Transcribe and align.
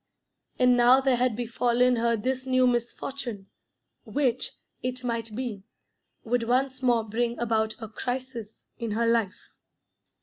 And 0.57 0.75
now 0.75 0.99
there 0.99 1.17
had 1.17 1.35
befallen 1.35 1.97
her 1.97 2.17
this 2.17 2.47
new 2.47 2.65
misfortune, 2.65 3.51
which, 4.03 4.53
it 4.81 5.03
might 5.03 5.35
be, 5.35 5.61
would 6.23 6.41
once 6.41 6.81
more 6.81 7.07
bring 7.07 7.37
about 7.37 7.75
a 7.79 7.87
crisis 7.87 8.65
in 8.79 8.93
her 8.93 9.05
life. 9.05 9.51